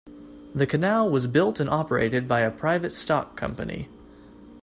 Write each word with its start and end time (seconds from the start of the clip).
The 0.55 0.65
canal 0.65 1.07
was 1.11 1.27
built 1.27 1.59
and 1.59 1.69
operated 1.69 2.27
by 2.27 2.39
a 2.39 2.49
private 2.49 2.91
stock 2.91 3.35
company. 3.37 3.87